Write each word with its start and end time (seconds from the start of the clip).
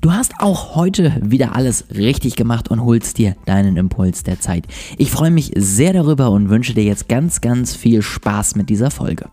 Du 0.00 0.12
hast 0.12 0.34
auch 0.38 0.76
heute 0.76 1.12
wieder 1.20 1.56
alles 1.56 1.86
richtig 1.90 2.36
gemacht 2.36 2.70
und 2.70 2.84
holst 2.84 3.18
dir 3.18 3.34
deinen 3.46 3.76
Impuls 3.76 4.22
der 4.22 4.38
Zeit. 4.38 4.64
Ich 4.96 5.10
freue 5.10 5.32
mich 5.32 5.50
sehr 5.56 5.92
darüber 5.92 6.30
und 6.30 6.50
wünsche 6.50 6.72
dir 6.72 6.84
jetzt 6.84 7.08
ganz, 7.08 7.40
ganz 7.40 7.74
viel 7.74 8.00
Spaß 8.00 8.54
mit 8.54 8.70
dieser 8.70 8.92
Folge. 8.92 9.28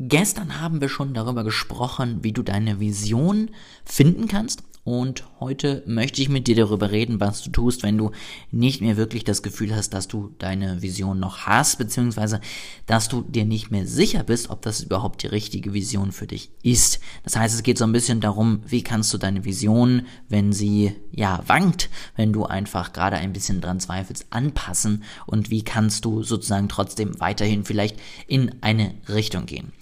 Gestern 0.00 0.60
haben 0.60 0.82
wir 0.82 0.90
schon 0.90 1.14
darüber 1.14 1.44
gesprochen, 1.44 2.18
wie 2.22 2.32
du 2.32 2.42
deine 2.42 2.78
Vision 2.78 3.50
finden 3.84 4.28
kannst 4.28 4.67
und 4.88 5.24
heute 5.38 5.82
möchte 5.84 6.22
ich 6.22 6.30
mit 6.30 6.46
dir 6.46 6.56
darüber 6.56 6.90
reden, 6.90 7.20
was 7.20 7.42
du 7.42 7.50
tust, 7.50 7.82
wenn 7.82 7.98
du 7.98 8.10
nicht 8.50 8.80
mehr 8.80 8.96
wirklich 8.96 9.22
das 9.22 9.42
Gefühl 9.42 9.76
hast, 9.76 9.90
dass 9.90 10.08
du 10.08 10.34
deine 10.38 10.80
Vision 10.80 11.20
noch 11.20 11.40
hast, 11.40 11.76
beziehungsweise 11.76 12.40
dass 12.86 13.06
du 13.06 13.20
dir 13.20 13.44
nicht 13.44 13.70
mehr 13.70 13.86
sicher 13.86 14.22
bist, 14.22 14.48
ob 14.48 14.62
das 14.62 14.80
überhaupt 14.80 15.22
die 15.22 15.26
richtige 15.26 15.74
Vision 15.74 16.10
für 16.10 16.26
dich 16.26 16.48
ist. 16.62 17.00
Das 17.22 17.36
heißt, 17.36 17.54
es 17.54 17.62
geht 17.62 17.76
so 17.76 17.84
ein 17.84 17.92
bisschen 17.92 18.22
darum, 18.22 18.62
wie 18.66 18.82
kannst 18.82 19.12
du 19.12 19.18
deine 19.18 19.44
Vision, 19.44 20.06
wenn 20.30 20.54
sie 20.54 20.94
ja 21.12 21.42
wankt, 21.46 21.90
wenn 22.16 22.32
du 22.32 22.46
einfach 22.46 22.94
gerade 22.94 23.16
ein 23.16 23.34
bisschen 23.34 23.60
dran 23.60 23.80
zweifelst, 23.80 24.28
anpassen 24.30 25.02
und 25.26 25.50
wie 25.50 25.64
kannst 25.64 26.06
du 26.06 26.22
sozusagen 26.22 26.70
trotzdem 26.70 27.20
weiterhin 27.20 27.66
vielleicht 27.66 27.98
in 28.26 28.54
eine 28.62 28.94
Richtung 29.06 29.44
gehen. 29.44 29.72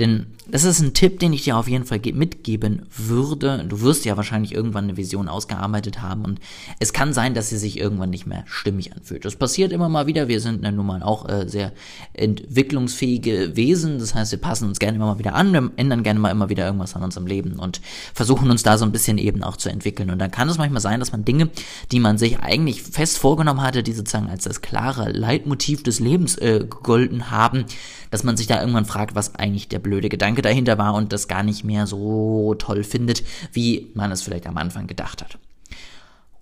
Denn 0.00 0.26
das 0.48 0.64
ist 0.64 0.80
ein 0.80 0.94
Tipp, 0.94 1.20
den 1.20 1.32
ich 1.32 1.44
dir 1.44 1.56
auf 1.56 1.68
jeden 1.68 1.84
Fall 1.84 2.00
mitgeben 2.12 2.86
würde. 2.96 3.64
Du 3.68 3.80
wirst 3.80 4.04
ja 4.04 4.16
wahrscheinlich 4.16 4.55
irgendwann 4.56 4.84
eine 4.84 4.96
Vision 4.96 5.28
ausgearbeitet 5.28 6.02
haben 6.02 6.24
und 6.24 6.40
es 6.80 6.92
kann 6.92 7.12
sein, 7.12 7.34
dass 7.34 7.50
sie 7.50 7.58
sich 7.58 7.78
irgendwann 7.78 8.10
nicht 8.10 8.26
mehr 8.26 8.44
stimmig 8.46 8.94
anfühlt. 8.94 9.24
Das 9.24 9.36
passiert 9.36 9.72
immer 9.72 9.88
mal 9.88 10.06
wieder. 10.06 10.28
Wir 10.28 10.40
sind 10.40 10.62
nun 10.62 10.86
mal 10.86 11.02
auch 11.02 11.28
äh, 11.28 11.48
sehr 11.48 11.72
entwicklungsfähige 12.14 13.56
Wesen. 13.56 13.98
Das 13.98 14.14
heißt, 14.14 14.32
wir 14.32 14.40
passen 14.40 14.68
uns 14.68 14.78
gerne 14.78 14.96
immer 14.96 15.06
mal 15.06 15.18
wieder 15.18 15.34
an, 15.34 15.52
wir 15.52 15.70
ändern 15.76 16.02
gerne 16.02 16.18
mal 16.18 16.30
immer 16.30 16.48
wieder 16.48 16.66
irgendwas 16.66 16.96
an 16.96 17.02
unserem 17.02 17.26
Leben 17.26 17.58
und 17.58 17.80
versuchen 18.14 18.50
uns 18.50 18.62
da 18.62 18.78
so 18.78 18.84
ein 18.84 18.92
bisschen 18.92 19.18
eben 19.18 19.42
auch 19.42 19.56
zu 19.56 19.68
entwickeln. 19.68 20.10
Und 20.10 20.18
dann 20.18 20.30
kann 20.30 20.48
es 20.48 20.58
manchmal 20.58 20.80
sein, 20.80 21.00
dass 21.00 21.12
man 21.12 21.24
Dinge, 21.24 21.50
die 21.92 22.00
man 22.00 22.18
sich 22.18 22.40
eigentlich 22.40 22.82
fest 22.82 23.18
vorgenommen 23.18 23.62
hatte, 23.62 23.82
die 23.82 23.92
sozusagen 23.92 24.28
als 24.28 24.44
das 24.44 24.62
klare 24.62 25.10
Leitmotiv 25.12 25.82
des 25.82 26.00
Lebens 26.00 26.36
äh, 26.38 26.60
gegolten 26.60 27.30
haben, 27.30 27.66
dass 28.10 28.24
man 28.24 28.36
sich 28.36 28.46
da 28.46 28.60
irgendwann 28.60 28.84
fragt, 28.84 29.14
was 29.14 29.34
eigentlich 29.34 29.68
der 29.68 29.78
blöde 29.78 30.08
Gedanke 30.08 30.42
dahinter 30.42 30.78
war 30.78 30.94
und 30.94 31.12
das 31.12 31.28
gar 31.28 31.42
nicht 31.42 31.64
mehr 31.64 31.86
so 31.86 32.54
toll 32.58 32.84
findet, 32.84 33.22
wie 33.52 33.90
man 33.94 34.12
es 34.12 34.22
vielleicht 34.22 34.45
am 34.48 34.56
Anfang 34.56 34.86
gedacht 34.86 35.22
hat. 35.22 35.38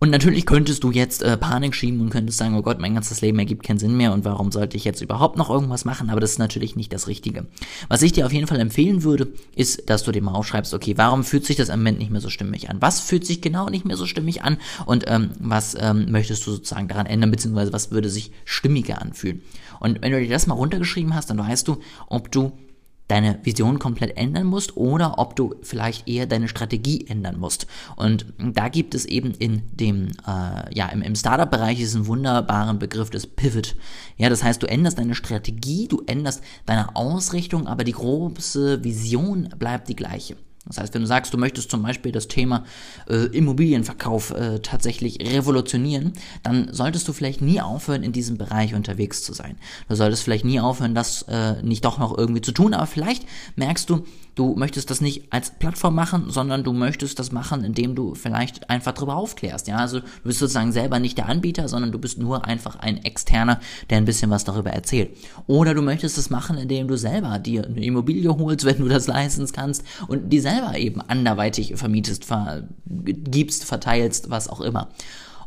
Und 0.05 0.11
natürlich 0.11 0.45
könntest 0.45 0.85
du 0.85 0.91
jetzt 0.91 1.23
äh, 1.23 1.39
Panik 1.39 1.75
schieben 1.75 2.03
und 2.03 2.11
könntest 2.11 2.37
sagen, 2.37 2.55
oh 2.57 2.61
Gott, 2.61 2.79
mein 2.79 2.93
ganzes 2.93 3.23
Leben 3.23 3.39
ergibt 3.39 3.65
keinen 3.65 3.79
Sinn 3.79 3.97
mehr 3.97 4.13
und 4.13 4.27
warum 4.27 4.53
sollte 4.53 4.77
ich 4.77 4.85
jetzt 4.85 5.01
überhaupt 5.01 5.39
noch 5.39 5.49
irgendwas 5.49 5.87
machen? 5.87 6.11
Aber 6.11 6.21
das 6.21 6.33
ist 6.33 6.39
natürlich 6.39 6.77
nicht 6.77 6.93
das 6.93 7.07
Richtige. 7.09 7.47
Was 7.89 8.03
ich 8.03 8.13
dir 8.13 8.27
auf 8.27 8.33
jeden 8.35 8.47
Fall 8.47 8.61
empfehlen 8.61 9.03
würde, 9.03 9.29
ist, 9.57 9.89
dass 9.89 10.03
du 10.03 10.13
dir 10.13 10.21
mal 10.21 10.33
aufschreibst, 10.33 10.75
okay, 10.75 10.99
warum 10.99 11.25
fühlt 11.25 11.47
sich 11.47 11.57
das 11.57 11.71
im 11.71 11.81
Moment 11.81 12.01
nicht 12.01 12.11
mehr 12.11 12.21
so 12.21 12.29
stimmig 12.29 12.69
an? 12.69 12.83
Was 12.83 13.01
fühlt 13.01 13.25
sich 13.25 13.41
genau 13.41 13.71
nicht 13.71 13.87
mehr 13.87 13.97
so 13.97 14.05
stimmig 14.05 14.43
an? 14.43 14.59
Und 14.85 15.05
ähm, 15.07 15.31
was 15.39 15.75
ähm, 15.81 16.11
möchtest 16.11 16.47
du 16.47 16.51
sozusagen 16.51 16.89
daran 16.89 17.07
ändern, 17.07 17.31
beziehungsweise 17.31 17.73
was 17.73 17.91
würde 17.91 18.11
sich 18.11 18.31
stimmiger 18.45 19.01
anfühlen? 19.01 19.41
Und 19.81 20.03
wenn 20.03 20.13
du 20.13 20.21
dir 20.21 20.29
das 20.29 20.47
mal 20.47 20.55
runtergeschrieben 20.55 21.15
hast, 21.15 21.31
dann 21.31 21.39
weißt 21.39 21.67
du, 21.67 21.79
ob 22.09 22.31
du 22.31 22.53
deine 23.09 23.39
Vision 23.43 23.79
komplett 23.79 24.17
ändern 24.17 24.47
musst 24.47 24.77
oder 24.77 25.19
ob 25.19 25.37
du 25.37 25.55
vielleicht 25.63 26.09
eher 26.09 26.27
deine 26.27 26.49
Strategie 26.49 27.07
ändern 27.07 27.39
musst. 27.39 27.67
Und 27.97 28.27
da 28.39 28.69
gibt 28.69 28.95
es 28.95 29.05
eben 29.05 29.33
in 29.33 29.63
dem, 29.73 30.09
äh, 30.27 30.75
ja, 30.75 30.89
im, 30.89 31.03
im 31.03 31.15
Startup-Bereich 31.15 31.81
ein 31.95 32.07
wunderbaren 32.07 32.79
Begriff 32.79 33.11
des 33.11 33.27
Pivot. 33.27 33.77
Ja, 34.17 34.29
das 34.29 34.43
heißt, 34.43 34.63
du 34.63 34.67
änderst 34.67 34.99
deine 34.99 35.15
Strategie, 35.15 35.89
du 35.89 36.03
änderst 36.07 36.43
deine 36.67 36.97
Ausrichtung, 36.97 37.67
aber 37.67 37.85
die 37.85 37.93
große 37.93 38.83
Vision 38.83 39.51
bleibt 39.59 39.89
die 39.89 39.97
gleiche. 39.97 40.37
Das 40.67 40.79
heißt, 40.79 40.95
wenn 40.95 41.03
du 41.03 41.07
sagst, 41.07 41.35
du 41.35 41.39
möchtest 41.39 41.71
zum 41.71 41.83
Beispiel 41.83 42.11
das 42.11 42.29
Thema 42.29 42.65
äh, 43.09 43.27
Immobilienverkauf 43.27 44.31
äh, 44.31 44.61
tatsächlich 44.61 45.21
revolutionieren, 45.21 46.15
dann 46.43 46.69
solltest 46.73 47.07
du 47.07 47.13
vielleicht 47.13 47.43
nie 47.43 47.61
aufhören, 47.61 48.03
in 48.03 48.13
diesem 48.13 48.39
Bereich 48.39 48.75
unterwegs 48.75 49.23
zu 49.23 49.35
sein. 49.35 49.57
Du 49.89 49.95
solltest 49.95 50.23
vielleicht 50.23 50.45
nie 50.45 50.61
aufhören, 50.61 50.95
das 50.95 51.23
äh, 51.29 51.63
nicht 51.63 51.85
doch 51.85 51.99
noch 51.99 52.17
irgendwie 52.17 52.41
zu 52.41 52.53
tun, 52.53 52.73
aber 52.73 52.87
vielleicht 52.87 53.27
merkst 53.57 53.91
du, 53.91 54.05
Du 54.35 54.55
möchtest 54.57 54.91
das 54.91 55.01
nicht 55.01 55.33
als 55.33 55.51
Plattform 55.51 55.95
machen, 55.95 56.25
sondern 56.29 56.65
du 56.65 56.73
möchtest 56.73 57.21
das 57.21 57.31
machen, 57.31 57.63
indem 57.63 57.95
du 57.95 58.17
vielleicht 58.17 58.69
einfach 58.69 58.93
darüber 58.93 59.15
aufklärst. 59.15 59.69
Ja, 59.69 59.77
also 59.77 60.01
du 60.01 60.07
bist 60.25 60.41
sozusagen 60.41 60.73
selber 60.73 60.99
nicht 60.99 61.19
der 61.19 61.29
Anbieter, 61.29 61.69
sondern 61.69 61.93
du 61.93 62.01
bist 62.01 62.19
nur 62.19 62.45
einfach 62.45 62.77
ein 62.77 63.05
Externer, 63.05 63.61
der 63.91 63.99
ein 63.99 64.05
bisschen 64.07 64.31
was 64.31 64.43
darüber 64.43 64.71
erzählt. 64.71 65.17
Oder 65.47 65.73
du 65.73 65.83
möchtest 65.83 66.19
es 66.19 66.31
machen, 66.31 66.59
indem 66.59 66.89
du 66.89 66.97
selber 66.97 67.39
dir 67.39 67.65
eine 67.65 67.85
Immobilie 67.85 68.37
holst, 68.37 68.65
wenn 68.65 68.79
du 68.79 68.89
das 68.89 69.07
leisten 69.07 69.47
kannst 69.53 69.85
und 70.09 70.31
die 70.33 70.41
selber 70.55 70.79
eben 70.79 71.01
anderweitig 71.01 71.75
vermietest, 71.77 72.25
ver 72.25 72.69
gibst, 72.87 73.65
verteilst, 73.65 74.31
was 74.31 74.49
auch 74.49 74.61
immer. 74.61 74.89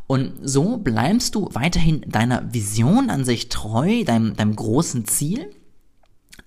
Und 0.06 0.32
so 0.42 0.78
bleibst 0.78 1.34
du 1.34 1.50
weiterhin 1.52 2.02
deiner 2.06 2.52
Vision 2.52 3.10
an 3.10 3.24
sich 3.24 3.48
treu, 3.48 4.04
deinem, 4.04 4.34
deinem 4.36 4.56
großen 4.56 5.04
Ziel, 5.06 5.50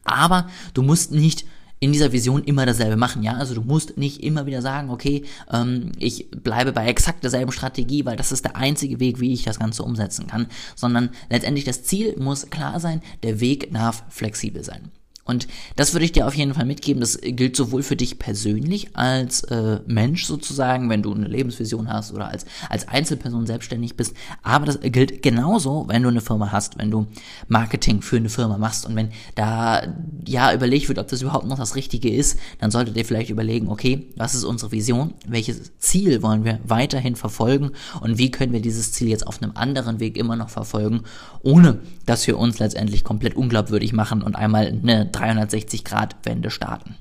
aber 0.03 0.47
du 0.73 0.81
musst 0.81 1.11
nicht 1.11 1.45
in 1.79 1.91
dieser 1.91 2.11
Vision 2.11 2.43
immer 2.43 2.65
dasselbe 2.67 2.95
machen, 2.95 3.23
ja. 3.23 3.33
Also 3.33 3.55
du 3.55 3.61
musst 3.61 3.97
nicht 3.97 4.23
immer 4.23 4.45
wieder 4.45 4.61
sagen, 4.61 4.91
okay, 4.91 5.25
ähm, 5.51 5.91
ich 5.97 6.29
bleibe 6.29 6.73
bei 6.73 6.85
exakt 6.87 7.23
derselben 7.23 7.51
Strategie, 7.51 8.05
weil 8.05 8.17
das 8.17 8.31
ist 8.31 8.45
der 8.45 8.55
einzige 8.55 8.99
Weg, 8.99 9.19
wie 9.19 9.33
ich 9.33 9.43
das 9.43 9.57
Ganze 9.57 9.83
umsetzen 9.83 10.27
kann, 10.27 10.45
sondern 10.75 11.09
letztendlich 11.29 11.65
das 11.65 11.83
Ziel 11.83 12.15
muss 12.19 12.51
klar 12.51 12.79
sein, 12.79 13.01
der 13.23 13.39
Weg 13.39 13.73
darf 13.73 14.03
flexibel 14.09 14.63
sein. 14.63 14.91
Und 15.31 15.47
das 15.77 15.93
würde 15.93 16.03
ich 16.03 16.11
dir 16.11 16.27
auf 16.27 16.35
jeden 16.35 16.53
Fall 16.53 16.65
mitgeben. 16.65 16.99
Das 16.99 17.17
gilt 17.21 17.55
sowohl 17.55 17.83
für 17.83 17.95
dich 17.95 18.19
persönlich 18.19 18.97
als 18.97 19.43
äh, 19.45 19.79
Mensch 19.87 20.25
sozusagen, 20.25 20.89
wenn 20.89 21.01
du 21.01 21.13
eine 21.13 21.27
Lebensvision 21.27 21.87
hast 21.91 22.11
oder 22.13 22.27
als, 22.27 22.45
als 22.67 22.89
Einzelperson 22.89 23.47
selbstständig 23.47 23.95
bist. 23.95 24.13
Aber 24.43 24.65
das 24.65 24.79
gilt 24.81 25.21
genauso, 25.21 25.85
wenn 25.87 26.03
du 26.03 26.09
eine 26.09 26.19
Firma 26.19 26.51
hast, 26.51 26.77
wenn 26.77 26.91
du 26.91 27.07
Marketing 27.47 28.01
für 28.01 28.17
eine 28.17 28.27
Firma 28.27 28.57
machst 28.57 28.85
und 28.85 28.95
wenn 28.97 29.11
da 29.35 29.95
ja 30.27 30.53
überlegt 30.53 30.89
wird, 30.89 30.99
ob 30.99 31.07
das 31.07 31.21
überhaupt 31.21 31.47
noch 31.47 31.57
das 31.57 31.75
Richtige 31.75 32.13
ist, 32.13 32.37
dann 32.59 32.69
solltet 32.69 32.97
ihr 32.97 33.05
vielleicht 33.05 33.29
überlegen, 33.29 33.69
okay, 33.69 34.09
was 34.17 34.35
ist 34.35 34.43
unsere 34.43 34.73
Vision? 34.73 35.13
Welches 35.25 35.77
Ziel 35.77 36.21
wollen 36.23 36.43
wir 36.43 36.59
weiterhin 36.65 37.15
verfolgen? 37.15 37.71
Und 38.01 38.17
wie 38.17 38.31
können 38.31 38.51
wir 38.51 38.61
dieses 38.61 38.91
Ziel 38.91 39.07
jetzt 39.07 39.25
auf 39.25 39.41
einem 39.41 39.53
anderen 39.55 40.01
Weg 40.01 40.17
immer 40.17 40.35
noch 40.35 40.49
verfolgen, 40.49 41.03
ohne 41.41 41.79
dass 42.05 42.27
wir 42.27 42.37
uns 42.37 42.59
letztendlich 42.59 43.05
komplett 43.05 43.37
unglaubwürdig 43.37 43.93
machen 43.93 44.21
und 44.21 44.35
einmal 44.35 44.67
eine 44.67 45.09
360-Grad-Wende 45.21 46.49
starten. 46.49 46.97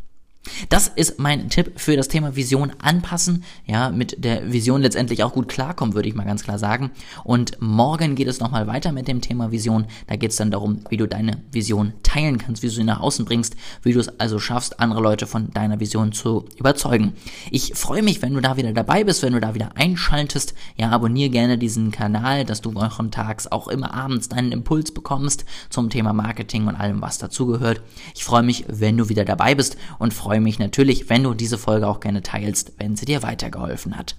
Das 0.69 0.89
ist 0.89 1.19
mein 1.19 1.49
Tipp 1.49 1.73
für 1.77 1.97
das 1.97 2.09
Thema 2.09 2.37
Vision 2.37 2.73
anpassen. 2.83 3.45
Ja, 3.67 3.91
mit 3.91 4.25
der 4.25 4.53
Vision 4.53 4.83
letztendlich 4.83 5.23
auch 5.23 5.33
gut 5.33 5.49
klarkommen, 5.49 5.95
würde 5.95 6.09
ich 6.09 6.15
mal 6.15 6.25
ganz 6.25 6.43
klar 6.43 6.59
sagen. 6.59 6.91
Und 7.25 7.61
morgen 7.61 8.15
geht 8.15 8.29
es 8.29 8.41
nochmal 8.41 8.67
weiter 8.67 8.93
mit 8.93 9.09
dem 9.09 9.21
Thema 9.21 9.51
Vision. 9.51 9.87
Da 10.07 10.17
geht 10.17 10.31
es 10.31 10.37
dann 10.37 10.51
darum, 10.51 10.81
wie 10.89 10.97
du 10.97 11.07
deine 11.07 11.43
Vision 11.53 11.93
teilen 12.03 12.39
kannst, 12.39 12.63
wie 12.63 12.69
du 12.69 12.73
sie 12.73 12.85
nach 12.85 13.01
außen 13.01 13.25
bringst, 13.25 13.57
wie 13.83 13.93
du 13.93 14.01
es 14.01 14.21
also 14.21 14.39
schaffst, 14.39 14.81
andere 14.81 15.01
Leute 15.01 15.27
von 15.27 15.51
deiner 15.53 15.81
Vision 15.81 16.13
zu 16.13 16.47
überzeugen. 16.57 17.15
Ich 17.51 17.73
freue 17.75 18.03
mich, 18.03 18.23
wenn 18.23 18.35
du 18.35 18.41
da 18.41 18.57
wieder 18.57 18.73
dabei 18.73 19.05
bist, 19.05 19.23
wenn 19.23 19.33
du 19.33 19.41
da 19.41 19.55
wieder 19.55 19.77
einschaltest. 19.77 20.55
Ja, 20.77 20.91
abonniere 20.91 21.31
gerne 21.31 21.59
diesen 21.59 21.91
Kanal, 21.91 22.45
dass 22.45 22.61
du 22.61 22.75
wochentags 22.75 23.47
auch 23.47 23.69
immer 23.69 23.95
abends 23.95 24.29
deinen 24.29 24.53
Impuls 24.53 24.93
bekommst 24.93 25.45
zum 25.69 25.91
Thema 25.91 26.13
Marketing 26.13 26.67
und 26.67 26.77
allem, 26.77 27.01
was 27.01 27.19
dazugehört. 27.19 27.81
Ich 28.15 28.25
freue 28.25 28.43
mich, 28.43 28.65
wenn 28.69 28.97
du 28.97 29.09
wieder 29.09 29.25
dabei 29.25 29.55
bist 29.55 29.77
und 29.99 30.15
freue 30.15 30.40
freue 30.41 30.45
mich 30.45 30.59
natürlich, 30.59 31.11
wenn 31.11 31.25
du 31.25 31.35
diese 31.35 31.59
Folge 31.59 31.87
auch 31.87 32.01
gerne 32.01 32.23
teilst, 32.23 32.73
wenn 32.79 32.97
sie 32.97 33.05
dir 33.05 33.23
weitergeholfen 33.23 33.99
hat. 33.99 34.17